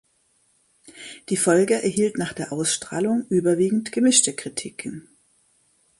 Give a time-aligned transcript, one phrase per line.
[1.29, 5.07] Die Folge erhielt nach der Ausstrahlung überwiegend gemischte Kritiken.